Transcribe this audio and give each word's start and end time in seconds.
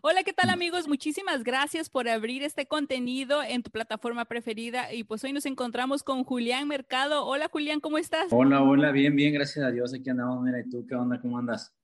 Hola, 0.00 0.22
¿qué 0.22 0.32
tal 0.32 0.50
amigos? 0.50 0.86
Muchísimas 0.86 1.42
gracias 1.42 1.90
por 1.90 2.08
abrir 2.08 2.44
este 2.44 2.66
contenido 2.66 3.42
en 3.42 3.64
tu 3.64 3.70
plataforma 3.72 4.26
preferida. 4.26 4.92
Y 4.92 5.02
pues 5.02 5.24
hoy 5.24 5.32
nos 5.32 5.44
encontramos 5.44 6.04
con 6.04 6.22
Julián 6.22 6.68
Mercado. 6.68 7.26
Hola 7.26 7.48
Julián, 7.50 7.80
¿cómo 7.80 7.98
estás? 7.98 8.28
Hola, 8.30 8.62
hola, 8.62 8.92
bien, 8.92 9.16
bien, 9.16 9.34
gracias 9.34 9.64
a 9.64 9.72
Dios. 9.72 9.92
Aquí 9.92 10.08
andamos. 10.08 10.44
Mira, 10.44 10.60
¿y 10.60 10.68
tú 10.70 10.86
qué 10.86 10.94
onda? 10.94 11.20
¿Cómo 11.20 11.38
andas? 11.38 11.74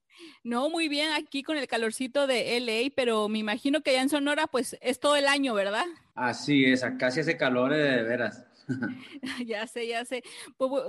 No, 0.45 0.71
muy 0.71 0.89
bien, 0.89 1.11
aquí 1.13 1.43
con 1.43 1.57
el 1.57 1.67
calorcito 1.67 2.29
de 2.29 2.57
LA, 2.61 2.93
pero 2.95 3.29
me 3.29 3.39
imagino 3.41 3.81
que 3.81 3.91
allá 3.91 4.03
en 4.03 4.09
Sonora 4.09 4.47
pues 4.47 4.79
es 4.81 5.01
todo 5.01 5.17
el 5.17 5.27
año, 5.27 5.55
¿verdad? 5.55 5.87
Así 6.15 6.67
es, 6.67 6.85
acá 6.85 7.11
sí 7.11 7.19
hace 7.19 7.37
calor 7.37 7.73
de 7.73 8.03
veras. 8.05 8.47
ya 9.47 9.67
sé, 9.67 9.87
ya 9.87 10.05
sé. 10.05 10.23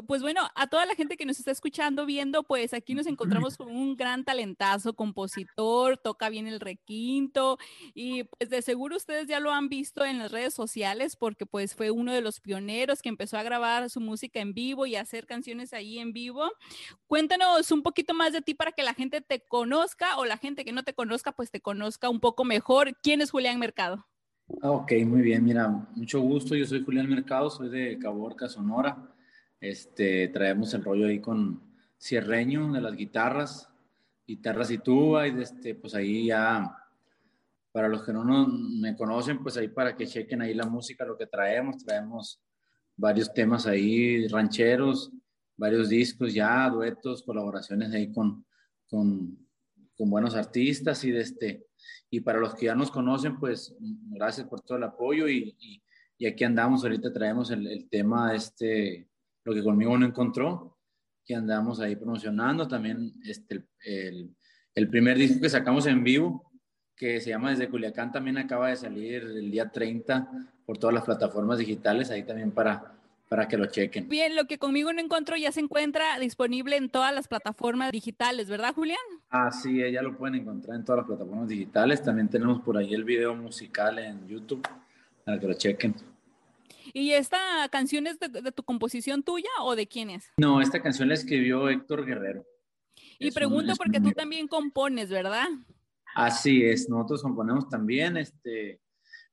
Pues, 0.08 0.22
bueno, 0.22 0.42
a 0.56 0.68
toda 0.68 0.86
la 0.86 0.96
gente 0.96 1.18
que 1.18 1.26
nos 1.26 1.40
está 1.40 1.52
escuchando, 1.52 2.06
viendo, 2.06 2.44
pues 2.44 2.74
aquí 2.74 2.94
nos 2.96 3.08
encontramos 3.08 3.58
con 3.58 3.70
un 3.70 3.96
gran 3.96 4.24
talentazo, 4.24 4.96
compositor, 4.96 5.98
toca 5.98 6.30
bien 6.30 6.48
el 6.48 6.60
requinto 6.60 7.58
y 7.94 8.24
pues 8.24 8.50
de 8.50 8.62
seguro 8.62 8.96
ustedes 8.96 9.28
ya 9.28 9.40
lo 9.40 9.52
han 9.52 9.70
visto 9.70 10.06
en 10.06 10.20
las 10.20 10.32
redes 10.32 10.54
sociales 10.54 11.16
porque 11.16 11.46
pues 11.46 11.76
fue 11.76 11.92
uno 11.92 12.14
de 12.14 12.22
los 12.22 12.40
pioneros 12.40 13.02
que 13.02 13.10
empezó 13.10 13.38
a 13.38 13.44
grabar 13.44 13.90
su 13.90 14.00
música 14.00 14.40
en 14.40 14.54
vivo 14.54 14.86
y 14.86 14.96
hacer 14.96 15.26
canciones 15.26 15.74
ahí 15.74 16.00
en 16.00 16.14
vivo. 16.14 16.52
Cuéntanos 17.08 17.72
un 17.72 17.84
poquito 17.84 18.14
más 18.14 18.34
de 18.34 18.42
ti 18.42 18.54
para 18.54 18.72
que 18.72 18.84
la 18.84 18.94
gente 18.94 19.22
te 19.22 19.42
conozca 19.42 20.18
o 20.18 20.26
la 20.26 20.38
gente 20.38 20.66
que 20.66 20.72
no 20.72 20.84
te 20.84 20.94
conozca 20.94 21.32
pues 21.32 21.52
te 21.52 21.62
conozca 21.62 22.10
un 22.10 22.20
poco 22.20 22.44
mejor. 22.46 22.96
¿Quién 23.02 23.22
es 23.22 23.32
Julián 23.32 23.60
Mercado? 23.60 24.06
Ah, 24.62 24.72
ok, 24.72 24.92
muy 25.06 25.22
bien. 25.22 25.44
Mira, 25.44 25.68
mucho 25.70 26.22
gusto. 26.22 26.56
Yo 26.56 26.66
soy 26.66 26.84
Julián 26.84 27.10
Mercado, 27.10 27.50
soy 27.50 27.70
de 27.70 27.98
Caborca, 27.98 28.48
Sonora. 28.48 29.16
Este, 29.60 30.28
traemos 30.28 30.74
el 30.74 30.84
rollo 30.84 31.08
ahí 31.08 31.20
con 31.20 31.62
Cierreño 32.00 32.72
de 32.72 32.82
las 32.82 32.96
guitarras, 32.96 33.70
guitarras 34.28 34.70
y 34.70 34.78
tuba, 34.78 35.28
y 35.28 35.42
este, 35.42 35.76
pues 35.76 35.96
ahí 35.96 36.28
ya, 36.28 36.78
para 37.72 37.88
los 37.88 38.04
que 38.04 38.14
no 38.14 38.48
me 38.48 38.96
conocen, 38.96 39.42
pues 39.42 39.58
ahí 39.58 39.70
para 39.70 39.96
que 39.96 40.06
chequen 40.06 40.42
ahí 40.42 40.54
la 40.54 40.66
música, 40.66 41.06
lo 41.06 41.18
que 41.18 41.26
traemos, 41.26 41.84
traemos 41.84 42.40
varios 42.96 43.34
temas 43.34 43.66
ahí, 43.66 44.28
rancheros, 44.28 45.12
varios 45.58 45.90
discos 45.90 46.34
ya, 46.34 46.70
duetos, 46.70 47.24
colaboraciones 47.24 47.92
ahí 47.94 48.12
con, 48.12 48.46
con, 48.90 49.38
con 49.98 50.10
buenos 50.10 50.36
artistas 50.36 51.04
y 51.04 51.12
de 51.12 51.22
este, 51.22 51.68
y 52.10 52.22
para 52.22 52.40
los 52.40 52.56
que 52.56 52.68
ya 52.68 52.76
nos 52.76 52.92
conocen, 52.92 53.40
pues 53.40 53.76
gracias 53.80 54.48
por 54.48 54.62
todo 54.62 54.78
el 54.78 54.84
apoyo 54.84 55.28
y, 55.28 55.56
y, 56.18 56.26
aquí 56.26 56.44
andamos, 56.44 56.84
ahorita 56.84 57.12
traemos 57.12 57.52
el, 57.52 57.68
el, 57.68 57.90
tema, 57.90 58.34
este, 58.34 59.10
lo 59.44 59.54
que 59.54 59.64
conmigo 59.64 59.98
no 59.98 60.06
encontró, 60.06 60.78
que 61.26 61.36
andamos 61.36 61.80
ahí 61.80 61.96
promocionando, 61.96 62.68
también 62.68 63.14
este, 63.24 63.66
el, 63.86 64.36
el 64.74 64.90
primer 64.90 65.18
disco 65.18 65.42
que 65.42 65.50
sacamos 65.50 65.86
en 65.88 66.04
vivo, 66.04 66.52
que 66.96 67.20
se 67.20 67.32
llama 67.32 67.50
Desde 67.50 67.70
Culiacán, 67.70 68.12
también 68.12 68.38
acaba 68.38 68.70
de 68.70 68.78
salir 68.78 69.24
el 69.24 69.52
día 69.52 69.70
30 69.70 70.30
por 70.66 70.78
todas 70.78 70.94
las 70.94 71.04
plataformas 71.04 71.60
digitales, 71.60 72.10
ahí 72.10 72.24
también 72.24 72.52
para, 72.52 72.98
para 73.36 73.50
que 73.50 73.58
lo 73.58 73.66
chequen. 73.66 74.08
Bien, 74.08 74.34
lo 74.34 74.46
que 74.46 74.58
conmigo 74.58 74.94
no 74.94 75.02
encuentro 75.02 75.36
ya 75.36 75.52
se 75.52 75.60
encuentra 75.60 76.18
disponible 76.20 76.78
en 76.78 76.90
todas 76.90 77.14
las 77.14 77.28
plataformas 77.28 77.92
digitales, 77.92 78.48
¿verdad, 78.48 78.74
Julián? 78.74 78.98
Ah, 79.30 79.52
sí, 79.52 79.80
ya 79.92 80.02
lo 80.02 80.18
pueden 80.18 80.36
encontrar 80.36 80.78
en 80.78 80.86
todas 80.86 81.00
las 81.00 81.08
plataformas 81.08 81.50
digitales. 81.50 82.02
También 82.02 82.30
tenemos 82.30 82.62
por 82.62 82.78
ahí 82.78 82.94
el 82.94 83.04
video 83.04 83.36
musical 83.36 84.00
en 84.00 84.26
YouTube 84.26 84.66
para 85.26 85.38
que 85.38 85.48
lo 85.48 85.54
chequen. 85.54 85.96
¿Y 86.94 87.12
esta 87.12 87.68
canción 87.70 88.08
es 88.08 88.18
de, 88.22 88.30
tu 88.54 88.64
composición 88.64 89.22
tuya 89.22 89.50
o 89.64 89.76
de 89.76 89.86
quién 89.86 90.12
es? 90.12 90.32
No, 90.38 90.62
esta 90.62 90.82
canción 90.82 91.10
la 91.10 91.16
escribió 91.16 91.68
Héctor 91.68 92.06
Guerrero. 92.06 92.46
Y 93.20 93.32
pregunto 93.32 93.74
porque 93.76 94.00
tú 94.00 94.14
también 94.14 94.48
compones, 94.48 95.10
¿verdad? 95.10 95.48
Así 96.16 96.64
es, 96.64 96.88
nosotros 96.88 97.22
componemos 97.22 97.68
también, 97.68 98.16
este, 98.16 98.80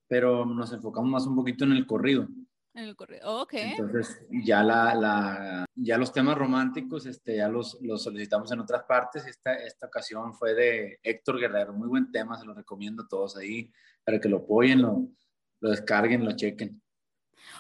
pero 0.09 0.45
nos 0.45 0.73
enfocamos 0.73 1.09
más 1.09 1.27
un 1.29 1.37
poquito 1.37 1.65
en 1.65 1.71
el 1.71 1.87
corrido. 1.87 2.27
En 2.75 2.85
el 2.85 2.97
corrido, 2.97 3.43
ok. 3.43 3.53
Entonces, 3.55 4.23
ya, 4.31 4.63
la, 4.63 4.95
la, 4.95 5.67
ya 5.75 5.99
los 5.99 6.11
temas 6.11 6.39
románticos 6.39 7.05
este, 7.05 7.37
ya 7.37 7.49
los, 7.49 7.79
los 7.83 8.03
solicitamos 8.03 8.51
en 8.51 8.61
otras 8.61 8.85
partes. 8.85 9.27
Esta, 9.27 9.55
esta 9.55 9.89
ocasión 9.89 10.35
fue 10.35 10.55
de 10.55 10.99
Héctor 11.03 11.39
Guerrero, 11.39 11.75
muy 11.75 11.89
buen 11.89 12.11
tema, 12.11 12.39
se 12.39 12.47
lo 12.47 12.55
recomiendo 12.55 13.03
a 13.03 13.09
todos 13.09 13.37
ahí 13.37 13.71
para 14.05 14.19
que 14.19 14.29
lo 14.31 14.39
apoyen, 14.39 14.81
lo, 14.81 15.07
lo 15.61 15.71
descarguen, 15.71 16.25
lo 16.25 16.33
chequen. 16.33 16.81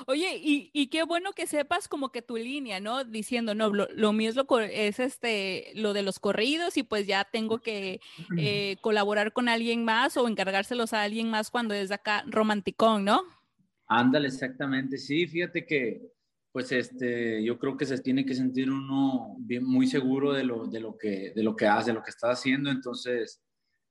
Oye, 0.06 0.36
y, 0.36 0.70
y, 0.72 0.86
qué 0.86 1.02
bueno 1.02 1.32
que 1.32 1.46
sepas 1.46 1.88
como 1.88 2.10
que 2.10 2.22
tu 2.22 2.36
línea, 2.36 2.80
¿no? 2.80 3.04
Diciendo, 3.04 3.54
no, 3.54 3.68
lo, 3.68 3.88
lo 3.92 4.12
mío 4.12 4.30
es, 4.30 4.36
lo, 4.36 4.60
es 4.60 4.98
este, 4.98 5.72
lo 5.74 5.92
de 5.92 6.02
los 6.02 6.18
corridos 6.18 6.76
y 6.76 6.84
pues 6.84 7.06
ya 7.06 7.24
tengo 7.24 7.58
que 7.58 8.00
eh, 8.38 8.76
colaborar 8.80 9.32
con 9.32 9.48
alguien 9.48 9.84
más 9.84 10.16
o 10.16 10.26
encargárselos 10.26 10.92
a 10.92 11.02
alguien 11.02 11.30
más 11.30 11.50
cuando 11.50 11.74
es 11.74 11.90
acá 11.90 12.24
romanticón, 12.26 13.04
¿no? 13.04 13.24
Ándale, 13.94 14.28
exactamente. 14.28 14.96
Sí, 14.96 15.26
fíjate 15.26 15.66
que, 15.66 16.00
pues, 16.50 16.72
este, 16.72 17.44
yo 17.44 17.58
creo 17.58 17.76
que 17.76 17.84
se 17.84 17.98
tiene 17.98 18.24
que 18.24 18.34
sentir 18.34 18.70
uno 18.70 19.36
bien, 19.38 19.66
muy 19.66 19.86
seguro 19.86 20.32
de 20.32 20.44
lo, 20.44 20.66
de 20.66 20.80
lo 20.80 20.96
que, 20.96 21.32
de 21.36 21.42
lo 21.42 21.54
que 21.54 21.66
hace, 21.66 21.90
de 21.90 21.94
lo 21.94 22.02
que 22.02 22.08
está 22.08 22.30
haciendo. 22.30 22.70
Entonces, 22.70 23.42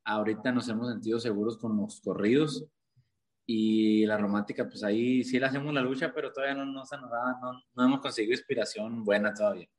ahorita 0.03 0.51
nos 0.51 0.67
hemos 0.69 0.89
sentido 0.89 1.19
seguros 1.19 1.56
con 1.56 1.78
los 1.78 2.01
corridos 2.01 2.66
y 3.45 4.07
la 4.07 4.17
romántica, 4.17 4.67
pues 4.67 4.84
ahí 4.84 5.23
sí 5.23 5.39
le 5.39 5.45
hacemos 5.45 5.72
la 5.72 5.81
lucha, 5.81 6.12
pero 6.12 6.31
todavía 6.31 6.56
no, 6.56 6.66
no, 6.66 6.83
no, 6.83 7.63
no 7.75 7.85
hemos 7.85 8.00
conseguido 8.00 8.33
inspiración 8.33 9.03
buena 9.03 9.31
todavía. 9.35 9.69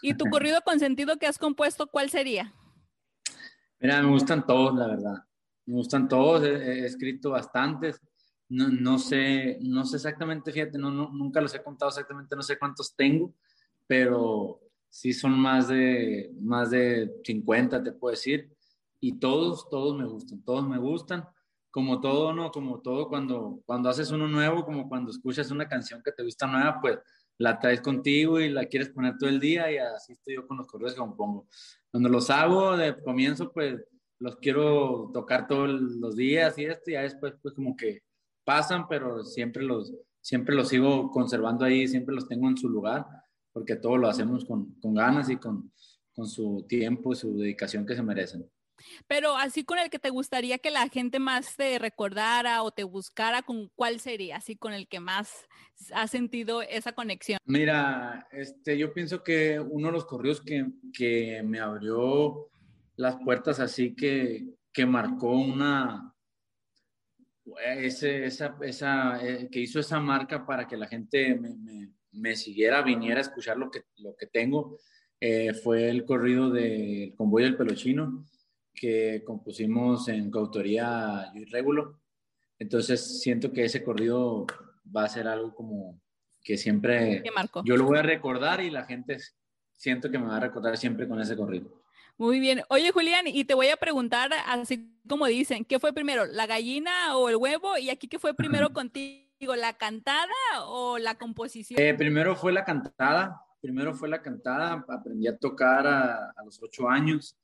¿Y 0.00 0.14
tu 0.14 0.24
corrido 0.30 0.62
consentido 0.62 1.18
que 1.18 1.26
has 1.26 1.36
compuesto, 1.36 1.88
cuál 1.88 2.08
sería? 2.08 2.54
Mira, 3.80 4.00
me 4.02 4.08
gustan 4.08 4.46
todos, 4.46 4.74
la 4.74 4.86
verdad. 4.86 5.16
Me 5.66 5.74
gustan 5.74 6.08
todos, 6.08 6.42
he 6.42 6.86
escrito 6.86 7.30
bastantes 7.30 8.00
no, 8.48 8.98
sé, 8.98 9.58
no 9.60 9.84
sé 9.84 9.96
exactamente, 9.96 10.52
fíjate, 10.52 10.78
no, 10.78 10.90
nunca 10.90 11.40
los 11.40 11.54
he 11.54 11.62
contado 11.62 11.88
exactamente, 11.88 12.36
no 12.36 12.42
sé 12.42 12.58
cuántos 12.58 12.94
tengo, 12.94 13.34
pero 13.86 14.60
sí 14.88 15.12
son 15.12 15.38
más 15.38 15.68
de, 15.68 16.32
más 16.40 16.70
de 16.70 17.12
50, 17.24 17.82
te 17.82 17.92
puedo 17.92 18.12
decir, 18.12 18.50
y 19.00 19.18
todos, 19.18 19.68
todos 19.68 19.96
me 19.96 20.06
gustan, 20.06 20.42
todos 20.42 20.66
me 20.68 20.78
gustan, 20.78 21.28
como 21.70 22.00
todo, 22.00 22.32
¿no? 22.32 22.50
Como 22.50 22.80
todo 22.80 23.08
cuando, 23.08 23.60
cuando 23.66 23.90
haces 23.90 24.10
uno 24.10 24.26
nuevo, 24.26 24.64
como 24.64 24.88
cuando 24.88 25.10
escuchas 25.10 25.50
una 25.50 25.68
canción 25.68 26.02
que 26.02 26.12
te 26.12 26.22
gusta 26.22 26.46
nueva, 26.46 26.80
pues 26.80 26.98
la 27.36 27.58
traes 27.58 27.82
contigo 27.82 28.40
y 28.40 28.48
la 28.48 28.64
quieres 28.64 28.88
poner 28.88 29.18
todo 29.18 29.28
el 29.28 29.38
día 29.38 29.70
y 29.70 29.76
así 29.76 30.14
estoy 30.14 30.36
yo 30.36 30.46
con 30.46 30.56
los 30.56 30.66
correos 30.66 30.94
que 30.94 31.00
compongo. 31.00 31.46
Cuando 31.90 32.08
los 32.08 32.30
hago 32.30 32.76
de 32.78 32.98
comienzo, 33.02 33.52
pues 33.52 33.78
los 34.18 34.36
quiero 34.36 35.10
tocar 35.12 35.46
todos 35.46 35.68
los 35.68 36.16
días 36.16 36.56
y 36.56 36.64
esto, 36.64 36.90
y 36.90 36.94
ya 36.94 37.02
después 37.02 37.34
pues 37.42 37.54
como 37.54 37.76
que 37.76 38.05
pasan, 38.46 38.86
pero 38.88 39.24
siempre 39.24 39.64
los, 39.64 39.92
siempre 40.20 40.54
los 40.54 40.68
sigo 40.68 41.10
conservando 41.10 41.64
ahí, 41.64 41.86
siempre 41.88 42.14
los 42.14 42.28
tengo 42.28 42.48
en 42.48 42.56
su 42.56 42.68
lugar, 42.68 43.04
porque 43.52 43.74
todo 43.76 43.96
lo 43.96 44.08
hacemos 44.08 44.44
con, 44.44 44.80
con 44.80 44.94
ganas 44.94 45.28
y 45.28 45.36
con, 45.36 45.72
con 46.14 46.26
su 46.28 46.64
tiempo 46.68 47.12
y 47.12 47.16
su 47.16 47.36
dedicación 47.36 47.84
que 47.84 47.96
se 47.96 48.02
merecen. 48.02 48.48
Pero 49.06 49.36
así 49.36 49.64
con 49.64 49.78
el 49.78 49.90
que 49.90 49.98
te 49.98 50.10
gustaría 50.10 50.58
que 50.58 50.70
la 50.70 50.88
gente 50.88 51.18
más 51.18 51.56
te 51.56 51.78
recordara 51.78 52.62
o 52.62 52.70
te 52.70 52.84
buscara, 52.84 53.42
¿con 53.42 53.68
cuál 53.74 54.00
sería? 54.00 54.36
Así 54.36 54.54
con 54.54 54.72
el 54.72 54.86
que 54.86 55.00
más 55.00 55.46
has 55.92 56.10
sentido 56.10 56.62
esa 56.62 56.92
conexión. 56.92 57.38
Mira, 57.44 58.28
este, 58.30 58.78
yo 58.78 58.92
pienso 58.92 59.22
que 59.22 59.58
uno 59.58 59.88
de 59.88 59.92
los 59.92 60.04
correos 60.04 60.40
que, 60.40 60.66
que 60.92 61.42
me 61.42 61.58
abrió 61.58 62.48
las 62.96 63.16
puertas 63.16 63.60
así 63.60 63.94
que, 63.94 64.46
que 64.72 64.86
marcó 64.86 65.30
una, 65.30 66.14
ese, 67.76 68.26
esa, 68.26 68.56
esa, 68.62 69.24
eh, 69.26 69.48
que 69.50 69.60
hizo 69.60 69.80
esa 69.80 70.00
marca 70.00 70.46
para 70.46 70.66
que 70.66 70.76
la 70.76 70.86
gente 70.86 71.34
me, 71.34 71.90
me, 72.12 72.36
siguiera, 72.36 72.82
viniera 72.82 73.18
a 73.18 73.22
escuchar 73.22 73.56
lo 73.56 73.70
que, 73.70 73.84
lo 73.98 74.16
que 74.16 74.26
tengo, 74.26 74.78
eh, 75.20 75.54
fue 75.54 75.88
el 75.88 76.04
corrido 76.04 76.50
del 76.50 77.14
Convoy 77.16 77.44
del 77.44 77.56
Pelochino, 77.56 78.26
que 78.74 79.22
compusimos 79.24 80.08
en 80.08 80.30
coautoría 80.30 81.30
Luis 81.34 81.50
Régulo. 81.50 82.00
Entonces 82.58 83.20
siento 83.20 83.52
que 83.52 83.64
ese 83.64 83.82
corrido 83.82 84.46
va 84.94 85.04
a 85.04 85.08
ser 85.08 85.26
algo 85.28 85.54
como 85.54 86.00
que 86.42 86.56
siempre 86.56 87.24
yo 87.64 87.76
lo 87.76 87.84
voy 87.84 87.98
a 87.98 88.02
recordar 88.02 88.60
y 88.60 88.70
la 88.70 88.84
gente 88.84 89.18
siento 89.74 90.10
que 90.10 90.18
me 90.18 90.26
va 90.26 90.36
a 90.36 90.40
recordar 90.40 90.76
siempre 90.76 91.08
con 91.08 91.20
ese 91.20 91.36
corrido. 91.36 91.82
Muy 92.18 92.40
bien. 92.40 92.62
Oye, 92.70 92.92
Julián, 92.92 93.26
y 93.26 93.44
te 93.44 93.52
voy 93.52 93.68
a 93.68 93.76
preguntar, 93.76 94.30
así 94.46 94.90
como 95.06 95.26
dicen, 95.26 95.66
¿qué 95.66 95.78
fue 95.78 95.92
primero, 95.92 96.24
la 96.24 96.46
gallina 96.46 97.16
o 97.16 97.28
el 97.28 97.36
huevo? 97.36 97.76
Y 97.76 97.90
aquí, 97.90 98.08
¿qué 98.08 98.18
fue 98.18 98.32
primero 98.32 98.72
contigo, 98.72 99.54
la 99.54 99.74
cantada 99.74 100.32
o 100.64 100.96
la 100.96 101.16
composición? 101.16 101.78
Eh, 101.78 101.92
primero 101.92 102.34
fue 102.34 102.52
la 102.52 102.64
cantada, 102.64 103.42
primero 103.60 103.92
fue 103.92 104.08
la 104.08 104.22
cantada, 104.22 104.84
aprendí 104.88 105.26
a 105.26 105.36
tocar 105.36 105.86
a, 105.86 106.34
los 106.42 106.62
ocho 106.62 106.88
años 106.88 107.36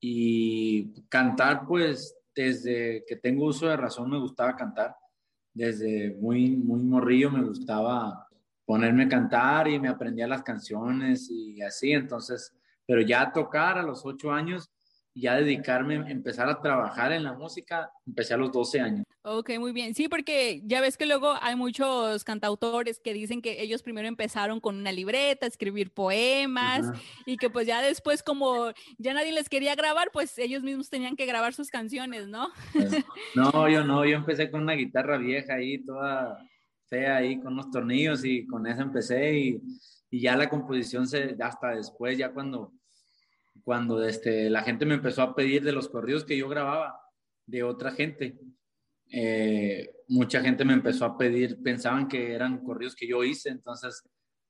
y 0.00 1.02
cantar, 1.08 1.66
pues, 1.66 2.16
desde 2.32 3.04
que 3.06 3.16
tengo 3.16 3.46
uso 3.46 3.66
de 3.66 3.76
razón 3.76 4.08
me 4.08 4.18
gustaba 4.18 4.54
cantar. 4.54 4.94
Desde 5.52 6.16
muy, 6.20 6.56
muy 6.56 6.80
morrillo 6.84 7.28
me 7.30 7.42
gustaba 7.42 8.28
ponerme 8.64 9.04
a 9.04 9.08
cantar 9.08 9.66
y 9.66 9.80
me 9.80 9.88
aprendía 9.88 10.28
las 10.28 10.44
canciones 10.44 11.28
y 11.28 11.60
así, 11.60 11.90
entonces 11.90 12.56
pero 12.92 13.00
ya 13.00 13.32
tocar 13.32 13.78
a 13.78 13.82
los 13.82 14.04
ocho 14.04 14.30
años 14.30 14.70
ya 15.14 15.34
dedicarme, 15.36 15.94
empezar 16.10 16.46
a 16.50 16.60
trabajar 16.60 17.10
en 17.12 17.24
la 17.24 17.32
música, 17.32 17.90
empecé 18.06 18.34
a 18.34 18.36
los 18.36 18.52
12 18.52 18.80
años. 18.80 19.04
Ok, 19.22 19.52
muy 19.58 19.72
bien. 19.72 19.94
Sí, 19.94 20.08
porque 20.08 20.60
ya 20.66 20.82
ves 20.82 20.98
que 20.98 21.06
luego 21.06 21.32
hay 21.40 21.56
muchos 21.56 22.22
cantautores 22.22 23.00
que 23.00 23.14
dicen 23.14 23.40
que 23.40 23.62
ellos 23.62 23.82
primero 23.82 24.08
empezaron 24.08 24.60
con 24.60 24.76
una 24.76 24.92
libreta, 24.92 25.46
escribir 25.46 25.90
poemas 25.90 26.90
y 27.24 27.38
que 27.38 27.48
pues 27.48 27.66
ya 27.66 27.80
después 27.80 28.22
como 28.22 28.72
ya 28.98 29.14
nadie 29.14 29.32
les 29.32 29.48
quería 29.48 29.74
grabar, 29.74 30.10
pues 30.12 30.36
ellos 30.36 30.62
mismos 30.62 30.90
tenían 30.90 31.16
que 31.16 31.24
grabar 31.24 31.54
sus 31.54 31.70
canciones, 31.70 32.28
¿no? 32.28 32.50
no, 33.34 33.70
yo 33.70 33.84
no, 33.84 34.04
yo 34.04 34.18
empecé 34.18 34.50
con 34.50 34.62
una 34.62 34.74
guitarra 34.74 35.16
vieja 35.16 35.54
ahí, 35.54 35.82
toda 35.82 36.38
fea 36.90 37.16
ahí, 37.16 37.40
con 37.40 37.54
unos 37.54 37.70
tornillos 37.70 38.22
y 38.22 38.46
con 38.46 38.66
esa 38.66 38.82
empecé 38.82 39.38
y, 39.38 39.62
y 40.10 40.20
ya 40.20 40.36
la 40.36 40.50
composición 40.50 41.06
se, 41.06 41.36
hasta 41.40 41.70
después, 41.70 42.18
ya 42.18 42.30
cuando 42.32 42.74
cuando 43.64 44.02
este, 44.04 44.50
la 44.50 44.62
gente 44.62 44.86
me 44.86 44.94
empezó 44.94 45.22
a 45.22 45.34
pedir 45.34 45.62
de 45.62 45.72
los 45.72 45.88
corridos 45.88 46.24
que 46.24 46.36
yo 46.36 46.48
grababa 46.48 46.98
de 47.46 47.62
otra 47.62 47.92
gente. 47.92 48.38
Eh, 49.10 49.90
mucha 50.08 50.40
gente 50.40 50.64
me 50.64 50.72
empezó 50.72 51.04
a 51.04 51.18
pedir, 51.18 51.62
pensaban 51.62 52.08
que 52.08 52.32
eran 52.32 52.64
corridos 52.64 52.94
que 52.94 53.06
yo 53.06 53.22
hice, 53.24 53.50
entonces 53.50 54.02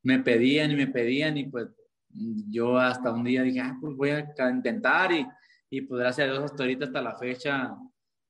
me 0.03 0.21
pedían 0.21 0.71
y 0.71 0.77
me 0.77 0.87
pedían 0.87 1.37
y 1.37 1.49
pues 1.49 1.69
yo 2.49 2.79
hasta 2.79 3.13
un 3.13 3.25
día 3.25 3.43
dije, 3.43 3.61
ah, 3.61 3.77
pues 3.81 3.97
voy 3.97 4.11
a 4.11 4.51
intentar 4.51 5.13
y, 5.13 5.27
y 5.71 5.81
pues 5.83 6.01
gracias 6.01 6.29
a 6.29 6.33
Dios 6.33 6.45
hasta 6.45 6.63
ahorita, 6.63 6.85
hasta 6.87 7.03
la 7.03 7.17
fecha, 7.17 7.77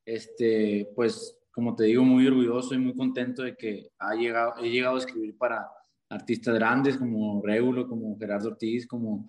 este, 0.07 0.89
pues 0.95 1.39
como 1.53 1.75
te 1.77 1.85
digo, 1.85 2.03
muy 2.03 2.27
orgulloso 2.27 2.75
y 2.75 2.79
muy 2.79 2.95
contento 2.95 3.43
de 3.43 3.55
que 3.55 3.91
ha 3.99 4.15
llegado, 4.15 4.55
he 4.63 4.71
llegado 4.71 4.97
a 4.97 4.99
escribir 4.99 5.37
para 5.37 5.69
artistas 6.09 6.55
grandes 6.55 6.97
como 6.97 7.43
Regulo, 7.43 7.87
como 7.87 8.19
Gerardo 8.19 8.49
Ortiz, 8.49 8.87
como 8.87 9.29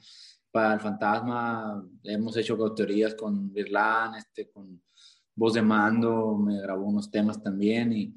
para 0.53 0.75
el 0.75 0.79
fantasma 0.79 1.83
hemos 2.03 2.37
hecho 2.37 2.55
teorías 2.75 3.15
con 3.15 3.51
Virlán, 3.51 4.13
este, 4.13 4.51
con 4.51 4.79
voz 5.35 5.55
de 5.55 5.63
mando, 5.63 6.37
me 6.37 6.61
grabó 6.61 6.85
unos 6.85 7.09
temas 7.09 7.41
también 7.41 7.91
y, 7.91 8.15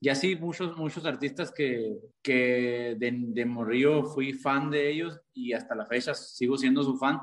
y 0.00 0.08
así 0.08 0.34
muchos, 0.34 0.76
muchos 0.76 1.06
artistas 1.06 1.52
que, 1.52 2.00
que 2.20 2.96
de, 2.98 3.12
de 3.28 3.44
Morrillo 3.44 4.02
fui 4.02 4.32
fan 4.32 4.70
de 4.70 4.90
ellos 4.90 5.20
y 5.32 5.52
hasta 5.52 5.76
la 5.76 5.86
fecha 5.86 6.14
sigo 6.14 6.58
siendo 6.58 6.82
su 6.82 6.98
fan. 6.98 7.20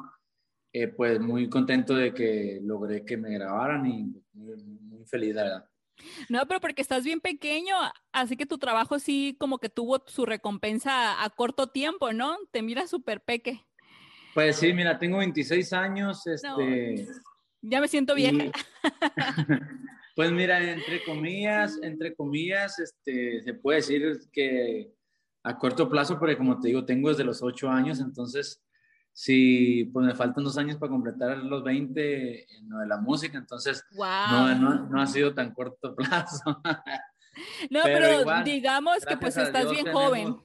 Eh, 0.72 0.88
pues 0.88 1.20
muy 1.20 1.50
contento 1.50 1.94
de 1.94 2.14
que 2.14 2.60
logré 2.64 3.04
que 3.04 3.18
me 3.18 3.34
grabaran 3.34 3.86
y 3.86 4.14
muy, 4.34 4.56
muy 4.64 5.06
feliz, 5.06 5.36
la 5.36 5.44
verdad. 5.44 5.70
No, 6.30 6.46
pero 6.48 6.62
porque 6.62 6.82
estás 6.82 7.04
bien 7.04 7.20
pequeño, 7.20 7.76
así 8.14 8.38
que 8.38 8.46
tu 8.46 8.58
trabajo 8.58 9.00
sí 9.00 9.36
como 9.38 9.58
que 9.58 9.70
tuvo 9.70 10.04
su 10.08 10.26
recompensa 10.26 11.24
a 11.24 11.30
corto 11.30 11.68
tiempo, 11.68 12.14
¿no? 12.14 12.38
Te 12.52 12.62
miras 12.62 12.90
súper 12.90 13.22
peque. 13.22 13.66
Pues 14.36 14.58
sí, 14.58 14.74
mira, 14.74 15.00
tengo 15.00 15.20
26 15.20 15.72
años. 15.72 16.28
Este, 16.28 17.08
ya 17.62 17.80
me 17.80 17.88
siento 17.88 18.14
vieja. 18.14 18.52
pues 20.16 20.30
mira, 20.30 20.62
entre 20.62 21.06
comillas, 21.06 21.80
entre 21.82 22.14
comillas, 22.14 22.78
este, 22.80 23.42
se 23.42 23.54
puede 23.54 23.78
decir 23.78 24.20
que 24.34 24.94
a 25.42 25.58
corto 25.58 25.90
plazo, 25.90 26.20
porque 26.20 26.38
como 26.38 26.60
te 26.60 26.68
digo, 26.68 26.84
tengo 26.84 27.08
desde 27.08 27.24
los 27.24 27.42
8 27.42 27.70
años, 27.70 28.02
entonces 28.02 28.62
sí, 29.14 29.86
pues 29.94 30.06
me 30.06 30.16
faltan 30.16 30.44
dos 30.44 30.58
años 30.58 30.76
para 30.76 30.92
completar 30.92 31.38
los 31.38 31.64
20 31.64 32.58
en 32.58 32.70
lo 32.70 32.80
de 32.80 32.88
la 32.88 32.98
música, 32.98 33.38
entonces 33.38 33.86
no, 33.94 34.54
no, 34.90 35.02
ha 35.02 35.08
sido 35.08 35.34
tan 35.34 35.54
corto 35.54 35.96
plazo. 35.96 36.62
no, 37.70 37.80
pero, 37.84 38.44
digamos 38.44 39.06
que 39.06 39.16
pues 39.16 39.38
estás 39.38 39.72
bien 39.72 39.94
joven. 39.94 40.36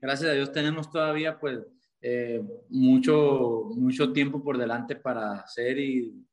Gracias 0.00 0.30
a 0.30 0.32
Dios 0.32 0.50
tenemos 0.50 0.90
todavía 0.90 1.38
pues 1.38 1.60
eh, 2.02 2.42
mucho, 2.68 3.70
mucho 3.74 4.12
tiempo 4.12 4.42
por 4.42 4.56
delante 4.56 4.96
para 4.96 5.40
hacer 5.40 5.78
y, 5.78 6.26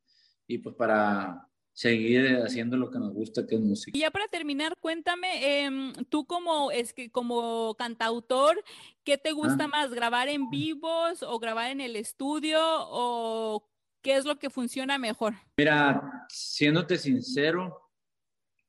y, 0.47 0.57
pues 0.59 0.75
para 0.75 1.45
seguir 1.73 2.37
haciendo 2.37 2.77
lo 2.77 2.89
que 2.89 2.99
nos 2.99 3.13
gusta, 3.13 3.45
que 3.45 3.55
es 3.55 3.61
música. 3.61 3.97
Y 3.97 4.01
ya 4.01 4.09
para 4.09 4.27
terminar, 4.27 4.73
cuéntame, 4.79 5.65
em, 5.65 5.93
tú 6.09 6.25
como, 6.25 6.71
es 6.71 6.93
que, 6.93 7.11
como 7.11 7.75
cantautor, 7.75 8.63
¿qué 9.03 9.17
te 9.17 9.31
gusta 9.33 9.65
ah. 9.65 9.67
más, 9.67 9.91
grabar 9.91 10.29
en 10.29 10.49
vivos 10.49 11.21
o 11.21 11.37
grabar 11.37 11.69
en 11.69 11.81
el 11.81 11.95
estudio 11.95 12.59
o 12.61 13.69
qué 14.01 14.15
es 14.15 14.25
lo 14.25 14.39
que 14.39 14.49
funciona 14.49 14.97
mejor? 14.97 15.35
Mira, 15.57 16.25
siéndote 16.29 16.97
sincero, 16.97 17.91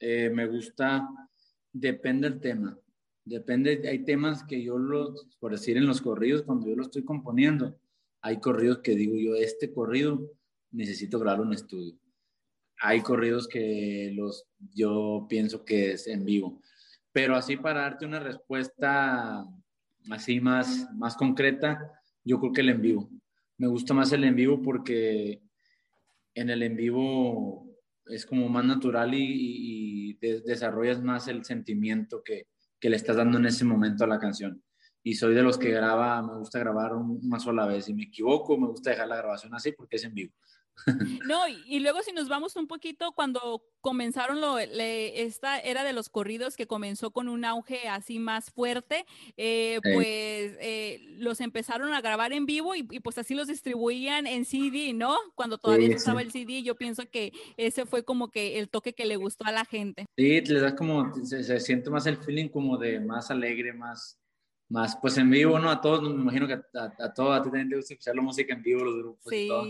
eh, 0.00 0.30
me 0.30 0.46
gusta, 0.46 1.08
depende 1.72 2.28
del 2.28 2.40
tema. 2.40 2.78
Depende, 3.28 3.82
hay 3.86 4.04
temas 4.04 4.42
que 4.42 4.62
yo 4.62 4.78
los, 4.78 5.26
por 5.38 5.52
decir 5.52 5.76
en 5.76 5.86
los 5.86 6.00
corridos, 6.00 6.44
cuando 6.44 6.66
yo 6.66 6.74
lo 6.74 6.82
estoy 6.82 7.04
componiendo, 7.04 7.78
hay 8.22 8.40
corridos 8.40 8.78
que 8.78 8.94
digo 8.94 9.16
yo, 9.16 9.34
este 9.34 9.70
corrido 9.70 10.32
necesito 10.70 11.18
grabarlo 11.18 11.44
en 11.44 11.52
estudio. 11.52 11.98
Hay 12.80 13.02
corridos 13.02 13.46
que 13.46 14.12
los, 14.14 14.46
yo 14.72 15.26
pienso 15.28 15.62
que 15.66 15.92
es 15.92 16.06
en 16.06 16.24
vivo. 16.24 16.62
Pero 17.12 17.36
así 17.36 17.58
para 17.58 17.82
darte 17.82 18.06
una 18.06 18.18
respuesta 18.18 19.44
así 20.10 20.40
más, 20.40 20.88
más 20.94 21.14
concreta, 21.14 22.00
yo 22.24 22.40
creo 22.40 22.52
que 22.52 22.62
el 22.62 22.70
en 22.70 22.80
vivo. 22.80 23.10
Me 23.58 23.66
gusta 23.66 23.92
más 23.92 24.10
el 24.12 24.24
en 24.24 24.36
vivo 24.36 24.62
porque 24.62 25.42
en 26.32 26.48
el 26.48 26.62
en 26.62 26.76
vivo 26.76 27.76
es 28.06 28.24
como 28.24 28.48
más 28.48 28.64
natural 28.64 29.10
y 29.12 30.14
desarrollas 30.14 31.02
más 31.02 31.28
el 31.28 31.44
sentimiento 31.44 32.22
que, 32.24 32.46
que 32.80 32.90
le 32.90 32.96
estás 32.96 33.16
dando 33.16 33.38
en 33.38 33.46
ese 33.46 33.64
momento 33.64 34.04
a 34.04 34.06
la 34.06 34.18
canción. 34.18 34.62
Y 35.02 35.14
soy 35.14 35.34
de 35.34 35.42
los 35.42 35.58
que 35.58 35.70
graba, 35.70 36.20
me 36.22 36.36
gusta 36.36 36.58
grabar 36.58 36.94
una 36.94 37.38
sola 37.38 37.66
vez. 37.66 37.88
y 37.88 37.94
me 37.94 38.04
equivoco, 38.04 38.58
me 38.58 38.66
gusta 38.68 38.90
dejar 38.90 39.08
la 39.08 39.16
grabación 39.16 39.54
así 39.54 39.72
porque 39.72 39.96
es 39.96 40.04
en 40.04 40.14
vivo. 40.14 40.34
No, 41.26 41.42
y, 41.48 41.80
luego 41.80 42.02
si 42.02 42.12
nos 42.12 42.28
vamos 42.28 42.56
un 42.56 42.66
poquito, 42.66 43.12
cuando 43.12 43.62
comenzaron 43.80 44.40
lo, 44.40 44.58
esta 44.58 45.58
era 45.60 45.84
de 45.84 45.92
los 45.92 46.08
corridos 46.08 46.56
que 46.56 46.66
comenzó 46.66 47.10
con 47.10 47.28
un 47.28 47.44
auge 47.44 47.88
así 47.88 48.18
más 48.18 48.50
fuerte, 48.50 49.06
eh, 49.36 49.78
pues 49.82 50.56
eh, 50.60 51.00
los 51.18 51.40
empezaron 51.40 51.92
a 51.92 52.00
grabar 52.00 52.32
en 52.32 52.46
vivo 52.46 52.74
y, 52.74 52.82
pues 52.82 53.18
así 53.18 53.34
los 53.34 53.48
distribuían 53.48 54.26
en 54.26 54.44
CD, 54.44 54.92
¿no? 54.92 55.16
Cuando 55.34 55.58
todavía 55.58 55.94
estaba 55.94 56.22
el 56.22 56.32
CD, 56.32 56.62
yo 56.62 56.76
pienso 56.76 57.08
que 57.10 57.32
ese 57.56 57.86
fue 57.86 58.04
como 58.04 58.30
que 58.30 58.58
el 58.58 58.68
toque 58.68 58.94
que 58.94 59.06
le 59.06 59.16
gustó 59.16 59.44
a 59.46 59.52
la 59.52 59.64
gente. 59.64 60.06
Sí, 60.16 60.40
le 60.40 60.60
da 60.60 60.74
como, 60.74 61.14
se, 61.24 61.60
siente 61.60 61.90
más 61.90 62.06
el 62.06 62.16
feeling 62.18 62.48
como 62.48 62.76
de 62.76 63.00
más 63.00 63.30
alegre, 63.30 63.72
más, 63.72 64.18
más, 64.68 64.96
pues 65.00 65.16
en 65.18 65.30
vivo, 65.30 65.58
¿no? 65.58 65.70
A 65.70 65.80
todos, 65.80 66.02
me 66.02 66.20
imagino 66.20 66.46
que 66.46 66.54
a, 66.54 66.92
a, 66.98 67.14
todos, 67.14 67.38
a 67.38 67.42
ti 67.42 67.48
también 67.48 67.68
te 67.68 67.76
gusta 67.76 67.94
escuchar 67.94 68.16
la 68.16 68.22
música 68.22 68.54
en 68.54 68.62
vivo, 68.62 68.84
los 68.84 68.96
grupos. 68.96 69.30
Sí. 69.30 69.44
Y 69.44 69.48
todo. 69.48 69.64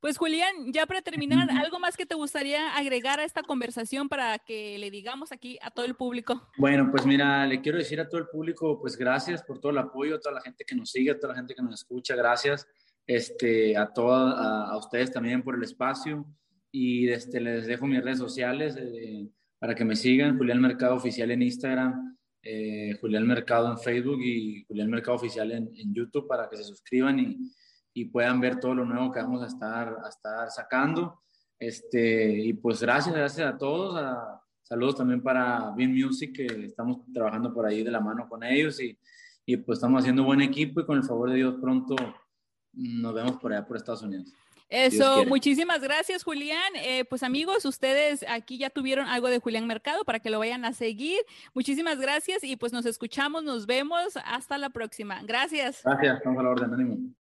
Pues 0.00 0.16
Julián, 0.16 0.72
ya 0.72 0.86
para 0.86 1.02
terminar, 1.02 1.50
¿algo 1.50 1.78
más 1.78 1.94
que 1.94 2.06
te 2.06 2.14
gustaría 2.14 2.74
agregar 2.74 3.20
a 3.20 3.24
esta 3.24 3.42
conversación 3.42 4.08
para 4.08 4.38
que 4.38 4.78
le 4.78 4.90
digamos 4.90 5.30
aquí 5.30 5.58
a 5.60 5.70
todo 5.70 5.84
el 5.84 5.94
público? 5.94 6.48
Bueno, 6.56 6.90
pues 6.90 7.04
mira, 7.04 7.46
le 7.46 7.60
quiero 7.60 7.76
decir 7.76 8.00
a 8.00 8.08
todo 8.08 8.18
el 8.18 8.28
público, 8.28 8.80
pues 8.80 8.96
gracias 8.96 9.42
por 9.42 9.60
todo 9.60 9.72
el 9.72 9.78
apoyo, 9.78 10.16
a 10.16 10.20
toda 10.20 10.36
la 10.36 10.40
gente 10.40 10.64
que 10.66 10.74
nos 10.74 10.90
sigue, 10.90 11.10
a 11.10 11.18
toda 11.18 11.34
la 11.34 11.38
gente 11.40 11.54
que 11.54 11.62
nos 11.62 11.74
escucha, 11.74 12.16
gracias 12.16 12.66
este, 13.06 13.76
a, 13.76 13.92
toda, 13.92 14.70
a, 14.70 14.78
ustedes 14.78 15.12
también 15.12 15.42
por 15.42 15.54
el 15.54 15.64
espacio 15.64 16.24
y 16.72 17.10
este, 17.10 17.38
les 17.38 17.66
dejo 17.66 17.86
mis 17.86 18.02
redes 18.02 18.18
sociales 18.18 18.76
eh, 18.78 19.28
para 19.58 19.74
que 19.74 19.84
me 19.84 19.96
sigan, 19.96 20.38
Julián 20.38 20.62
Mercado 20.62 20.94
Oficial 20.94 21.30
en 21.30 21.42
Instagram, 21.42 22.16
eh, 22.42 22.96
Julián 23.02 23.26
Mercado 23.26 23.70
en 23.70 23.78
Facebook 23.78 24.20
y 24.22 24.64
Julián 24.64 24.88
Mercado 24.88 25.16
Oficial 25.16 25.52
en, 25.52 25.70
en 25.76 25.92
YouTube 25.92 26.26
para 26.26 26.48
que 26.48 26.56
se 26.56 26.64
suscriban 26.64 27.18
y 27.18 27.36
y 27.92 28.06
puedan 28.06 28.40
ver 28.40 28.60
todo 28.60 28.74
lo 28.74 28.84
nuevo 28.84 29.10
que 29.12 29.20
vamos 29.20 29.42
a 29.42 29.46
estar, 29.46 29.96
a 30.04 30.08
estar 30.08 30.50
sacando. 30.50 31.20
Este, 31.58 32.30
y 32.38 32.52
pues 32.54 32.80
gracias, 32.80 33.14
gracias 33.14 33.54
a 33.54 33.58
todos. 33.58 34.00
saludos 34.62 34.96
también 34.96 35.22
para 35.22 35.72
Bean 35.76 35.92
Music, 35.92 36.34
que 36.34 36.46
estamos 36.64 36.98
trabajando 37.12 37.52
por 37.52 37.66
ahí 37.66 37.82
de 37.82 37.90
la 37.90 38.00
mano 38.00 38.28
con 38.28 38.42
ellos 38.42 38.80
y, 38.80 38.98
y 39.44 39.56
pues 39.56 39.78
estamos 39.78 40.00
haciendo 40.00 40.24
buen 40.24 40.40
equipo 40.40 40.80
y 40.80 40.86
con 40.86 40.96
el 40.96 41.04
favor 41.04 41.30
de 41.30 41.36
Dios 41.36 41.56
pronto 41.60 41.96
nos 42.72 43.14
vemos 43.14 43.36
por 43.38 43.52
allá 43.52 43.66
por 43.66 43.76
Estados 43.76 44.02
Unidos. 44.02 44.32
Eso, 44.68 45.24
muchísimas 45.26 45.80
gracias, 45.80 46.22
Julián. 46.22 46.72
Eh, 46.76 47.04
pues 47.04 47.24
amigos, 47.24 47.64
ustedes 47.64 48.24
aquí 48.28 48.56
ya 48.56 48.70
tuvieron 48.70 49.08
algo 49.08 49.28
de 49.28 49.40
Julián 49.40 49.66
Mercado 49.66 50.04
para 50.04 50.20
que 50.20 50.30
lo 50.30 50.38
vayan 50.38 50.64
a 50.64 50.72
seguir. 50.72 51.18
Muchísimas 51.54 51.98
gracias 51.98 52.44
y 52.44 52.54
pues 52.54 52.72
nos 52.72 52.86
escuchamos, 52.86 53.42
nos 53.42 53.66
vemos. 53.66 54.16
Hasta 54.24 54.58
la 54.58 54.70
próxima. 54.70 55.22
Gracias. 55.24 55.82
Gracias, 55.84 56.18
estamos 56.18 56.38
a 56.38 56.42
la 56.44 56.50
orden, 56.50 56.72
ánimo. 56.72 57.19